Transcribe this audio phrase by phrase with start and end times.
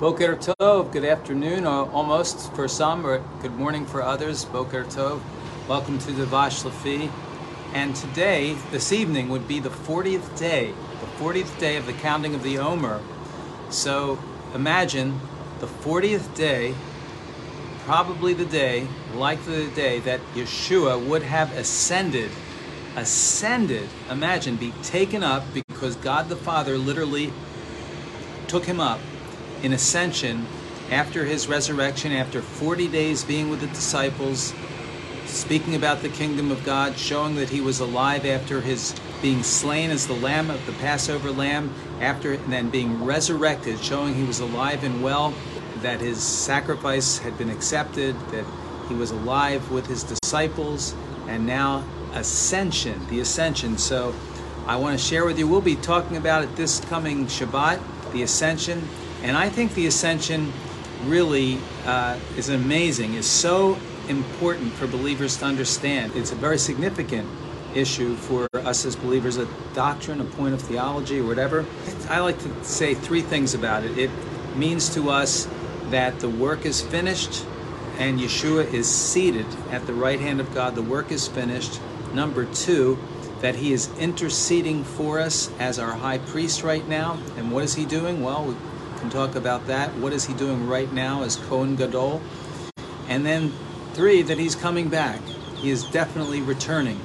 [0.00, 4.46] Boker Tov, good afternoon, or almost for some, or good morning for others.
[4.46, 5.20] Boker Tov,
[5.68, 7.10] welcome to Devash Lapeh.
[7.74, 12.34] And today, this evening, would be the 40th day, the 40th day of the counting
[12.34, 13.02] of the Omer.
[13.68, 14.18] So
[14.54, 15.20] imagine
[15.58, 16.74] the 40th day,
[17.84, 22.30] probably the day, likely the day that Yeshua would have ascended,
[22.96, 27.34] ascended, imagine, be taken up because God the Father literally
[28.48, 28.98] took him up
[29.62, 30.46] in ascension
[30.90, 34.52] after his resurrection, after 40 days being with the disciples,
[35.26, 39.90] speaking about the kingdom of God, showing that he was alive after his being slain
[39.90, 44.40] as the lamb of the Passover lamb, after and then being resurrected, showing he was
[44.40, 45.34] alive and well,
[45.82, 48.44] that his sacrifice had been accepted, that
[48.88, 50.94] he was alive with his disciples,
[51.28, 53.78] and now ascension, the ascension.
[53.78, 54.14] So
[54.66, 57.80] I want to share with you, we'll be talking about it this coming Shabbat,
[58.12, 58.88] the ascension.
[59.22, 60.52] And I think the ascension
[61.04, 66.12] really uh, is amazing, is so important for believers to understand.
[66.14, 67.28] It's a very significant
[67.74, 71.64] issue for us as believers, a doctrine, a point of theology, or whatever.
[72.08, 73.96] I like to say three things about it.
[73.96, 74.10] It
[74.56, 75.46] means to us
[75.90, 77.44] that the work is finished
[77.98, 80.74] and Yeshua is seated at the right hand of God.
[80.74, 81.80] The work is finished.
[82.14, 82.98] Number two,
[83.40, 87.18] that he is interceding for us as our high priest right now.
[87.36, 88.22] And what is he doing?
[88.22, 88.56] Well,
[89.00, 89.96] can talk about that.
[89.96, 92.22] What is he doing right now as Cohen Gadol?
[93.08, 93.52] And then
[93.94, 95.20] three, that he's coming back.
[95.56, 97.00] He is definitely returning.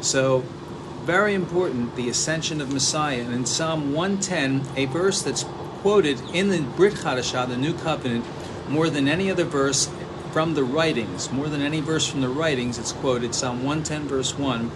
[0.00, 0.40] So,
[1.04, 3.20] very important, the ascension of Messiah.
[3.20, 5.44] And in Psalm 110, a verse that's
[5.80, 8.24] quoted in the Brit Chadashah, the New Covenant,
[8.68, 9.88] more than any other verse
[10.32, 14.36] from the writings, more than any verse from the writings, it's quoted, Psalm 110, verse
[14.36, 14.70] 1.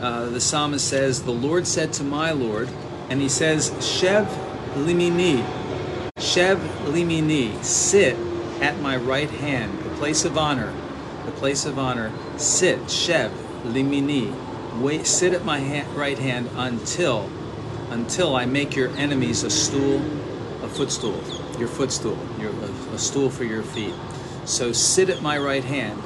[0.00, 2.68] Uh, the psalmist says, The Lord said to my Lord,
[3.08, 4.26] and he says, Shev
[4.74, 5.42] limini,
[6.26, 8.16] Shev limini, sit
[8.60, 10.74] at my right hand, the place of honor,
[11.24, 12.12] the place of honor.
[12.36, 13.30] Sit, Shev
[13.62, 14.34] limini,
[14.80, 17.30] wait, sit at my ha- right hand until,
[17.90, 19.98] until I make your enemies a stool,
[20.64, 21.22] a footstool,
[21.60, 23.94] your footstool, your, a, a stool for your feet.
[24.46, 26.02] So sit at my right hand.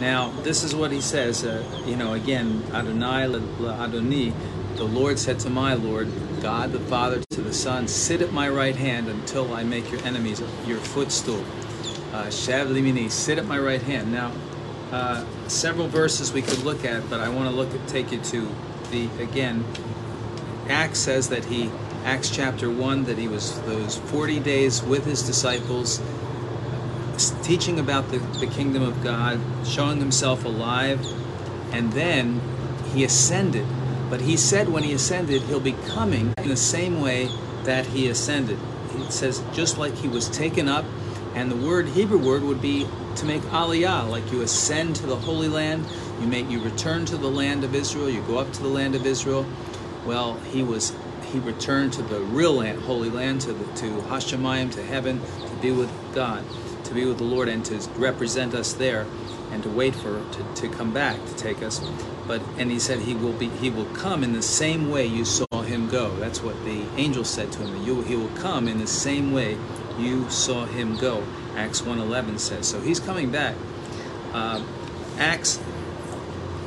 [0.00, 1.44] Now, this is what he says.
[1.44, 4.34] Uh, you know, again, Adonai Adoni,
[4.76, 6.08] the Lord said to my Lord,
[6.40, 10.02] God the Father to the Son, sit at my right hand until I make your
[10.04, 11.44] enemies your footstool.
[12.12, 14.10] Uh, limini, sit at my right hand.
[14.10, 14.32] Now,
[14.90, 18.20] uh, several verses we could look at, but I want to look at take you
[18.20, 18.48] to
[18.90, 19.64] the again.
[20.68, 21.70] Acts says that he,
[22.04, 26.00] Acts chapter one, that he was those forty days with his disciples,
[27.42, 31.04] teaching about the, the kingdom of God, showing himself alive,
[31.72, 32.40] and then
[32.94, 33.66] he ascended
[34.10, 37.26] but he said when he ascended, he'll be coming in the same way
[37.64, 38.58] that he ascended.
[38.96, 40.84] It says just like he was taken up,
[41.36, 45.16] and the word Hebrew word would be to make aliyah, like you ascend to the
[45.16, 45.86] Holy Land,
[46.20, 48.96] you make you return to the land of Israel, you go up to the land
[48.96, 49.46] of Israel.
[50.04, 50.92] Well, he was
[51.32, 55.54] he returned to the real land, Holy Land, to the, to Hashemayim, to heaven, to
[55.56, 56.44] be with God,
[56.84, 59.06] to be with the Lord, and to represent us there,
[59.52, 61.80] and to wait for to, to come back to take us.
[62.26, 65.24] But and he said he will be he will come in the same way you
[65.24, 66.14] saw him go.
[66.16, 69.58] That's what the angel said to him you, he will come in the same way
[69.98, 71.24] you saw him go.
[71.56, 72.66] Acts 1.11 says.
[72.66, 73.56] So he's coming back.
[74.32, 74.62] Uh,
[75.18, 75.58] acts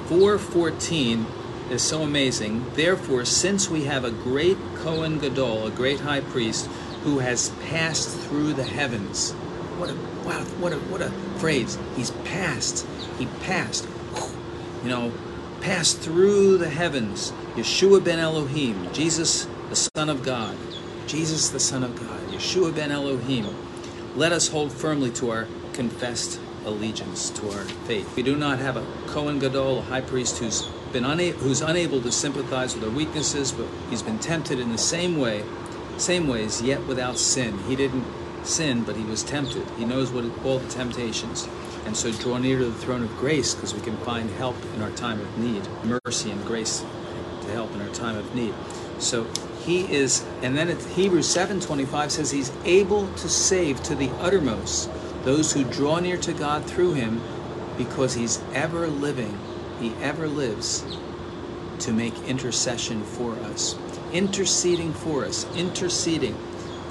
[0.07, 1.25] 4.14
[1.71, 2.65] is so amazing.
[2.73, 6.67] Therefore since we have a great Cohen Gadol a great high priest
[7.03, 9.33] who has passed through the heavens
[9.83, 9.95] what a
[10.25, 12.87] wow what a what a phrase he's passed
[13.19, 13.87] he passed
[14.83, 15.11] you know
[15.63, 17.31] passed through the heavens.
[17.55, 20.57] Yeshua ben Elohim, Jesus the Son of God.
[21.07, 22.19] Jesus the Son of God.
[22.31, 23.47] Yeshua ben Elohim.
[24.15, 28.13] Let us hold firmly to our confessed allegiance, to our faith.
[28.17, 32.01] We do not have a Kohen Gadol, a high priest who's been una- who's unable
[32.01, 35.45] to sympathize with our weaknesses, but he's been tempted in the same way,
[35.97, 37.57] same ways, yet without sin.
[37.69, 38.03] He didn't
[38.45, 39.65] sin, but he was tempted.
[39.77, 41.47] He knows what all the temptations.
[41.85, 44.81] And so draw near to the throne of grace because we can find help in
[44.81, 46.83] our time of need, mercy and grace
[47.41, 48.53] to help in our time of need.
[48.99, 49.27] So
[49.65, 54.89] he is, and then Hebrews 7:25 says he's able to save to the uttermost
[55.23, 57.21] those who draw near to God through him
[57.77, 59.37] because he's ever living,
[59.79, 60.83] he ever lives
[61.79, 63.75] to make intercession for us,
[64.13, 66.35] interceding for us, interceding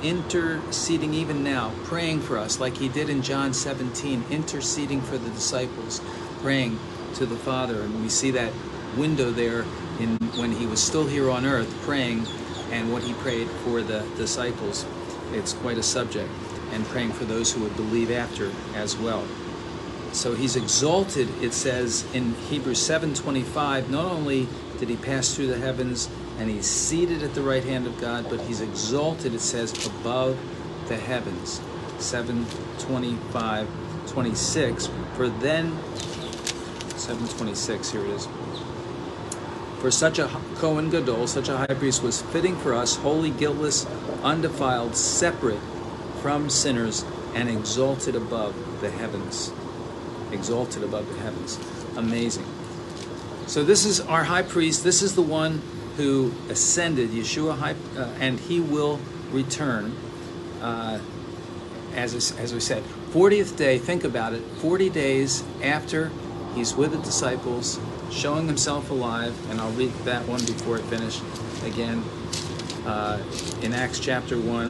[0.03, 5.31] interceding even now, praying for us, like he did in John 17, interceding for the
[5.31, 6.01] disciples,
[6.41, 6.79] praying
[7.15, 7.83] to the Father.
[7.83, 8.53] And we see that
[8.97, 9.65] window there
[10.01, 12.27] in when he was still here on earth praying
[12.71, 14.85] and what he prayed for the disciples.
[15.33, 16.31] It's quite a subject.
[16.73, 19.25] and praying for those who would believe after as well.
[20.13, 24.49] So he's exalted, it says in Hebrews 7:25, not only
[24.79, 26.09] did he pass through the heavens
[26.43, 30.37] and he's seated at the right hand of God, but he's exalted, it says, above
[30.89, 31.61] the heavens.
[31.99, 33.69] 725,
[34.09, 34.91] 26.
[35.15, 35.71] For then
[36.97, 38.27] 726, here it is.
[39.79, 43.87] For such a Cohen Gadol, such a high priest, was fitting for us, holy, guiltless,
[44.25, 45.61] undefiled, separate
[46.23, 47.05] from sinners,
[47.35, 49.53] and exalted above the heavens.
[50.33, 51.57] Exalted above the heavens.
[51.97, 52.47] Amazing.
[53.47, 54.83] So this is our high priest.
[54.83, 55.63] This is the one
[55.97, 59.01] who ascended, Yeshua, uh, and he will
[59.31, 59.95] return.
[60.61, 60.99] Uh,
[61.95, 66.11] as, as we said, 40th day, think about it, 40 days after
[66.55, 67.79] he's with the disciples,
[68.11, 71.21] showing himself alive, and I'll read that one before I finish
[71.65, 72.03] again.
[72.87, 73.23] Uh,
[73.63, 74.69] in Acts chapter 1,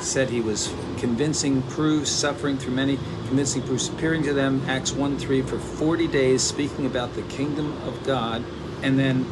[0.00, 5.18] said he was convincing proofs, suffering through many convincing proofs, appearing to them, Acts 1
[5.18, 8.44] 3, for 40 days, speaking about the kingdom of God,
[8.82, 9.26] and then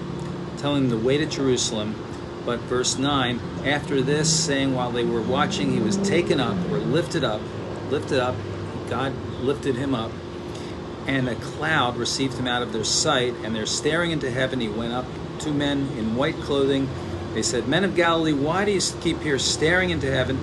[0.63, 1.93] telling the way to Jerusalem.
[2.47, 6.79] But verse 9, after this, saying while they were watching, he was taken up or
[6.79, 7.41] lifted up,
[7.91, 8.37] lifted up,
[8.89, 10.13] God lifted him up,
[11.09, 14.61] and a cloud received him out of their sight, and they're staring into heaven.
[14.61, 15.05] He went up,
[15.41, 16.89] two men in white clothing.
[17.35, 20.39] They said, Men of Galilee, why do you keep here staring into heaven?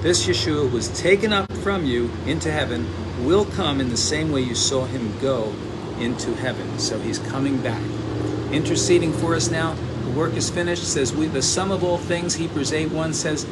[0.00, 2.88] This Yeshua was taken up from you into heaven,
[3.24, 5.54] will come in the same way you saw him go
[6.00, 6.80] into heaven.
[6.80, 8.01] So he's coming back
[8.52, 9.74] interceding for us now.
[10.04, 10.84] The work is finished.
[10.84, 13.46] Says we, the sum of all things, Hebrews 8 1 says,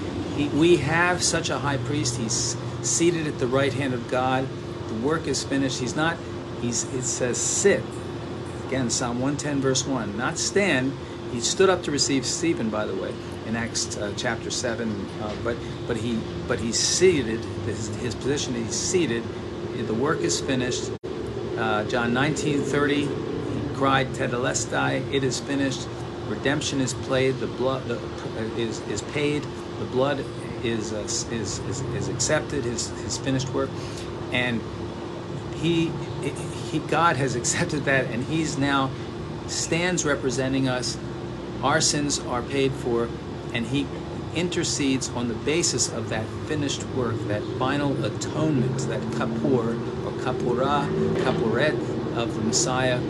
[0.49, 2.17] we have such a high priest.
[2.17, 4.47] He's seated at the right hand of God.
[4.89, 5.81] The work is finished.
[5.81, 6.17] He's not,
[6.61, 7.83] he's, it says, sit.
[8.67, 10.17] Again, Psalm 110, verse 1.
[10.17, 10.97] Not stand.
[11.33, 13.15] He stood up to receive Stephen, by the way,
[13.47, 14.91] in Acts uh, chapter 7.
[15.21, 15.57] Uh, but,
[15.87, 16.19] but, he,
[16.49, 19.23] but he's seated, his, his position, he's seated.
[19.77, 20.91] The work is finished.
[21.57, 23.30] Uh, John 19, 30
[23.81, 25.89] cried, "Tetelestai." It is finished.
[26.29, 27.41] Redemption is played.
[27.41, 27.99] The blood the,
[28.55, 29.43] is is paid.
[29.79, 30.23] The blood
[30.63, 32.65] is uh, is, is is accepted.
[32.65, 33.71] His his finished work,
[34.33, 34.61] and
[35.55, 35.91] he
[36.71, 38.91] he God has accepted that, and he's now
[39.47, 40.99] stands representing us.
[41.63, 43.09] Our sins are paid for
[43.55, 43.87] and he
[44.35, 49.75] intercedes on the basis of that finished work, that final atonement, that kapur
[50.05, 50.87] or kapura,
[51.25, 51.75] kapuret
[52.17, 53.01] of the Messiah,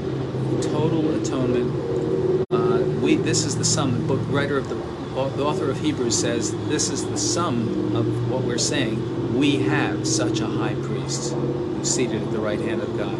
[0.62, 2.46] total atonement.
[2.50, 3.92] Uh, we this is the sum.
[3.92, 8.30] The book writer of the, the author of Hebrews says this is the sum of
[8.30, 9.36] what we're saying.
[9.38, 13.16] We have such a high priest who's seated at the right hand of God.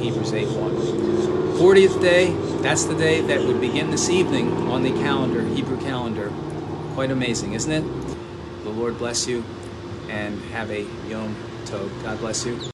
[0.00, 0.72] Hebrews 8 1.
[1.58, 6.32] 40th day, that's the day that would begin this evening on the calendar, Hebrew calendar.
[6.94, 7.84] Quite amazing, isn't it?
[8.64, 9.44] The Lord bless you
[10.08, 11.34] and have a Yom
[11.64, 11.90] Tov.
[12.02, 12.60] God bless you.